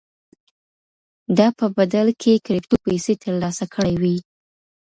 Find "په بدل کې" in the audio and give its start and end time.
1.59-2.33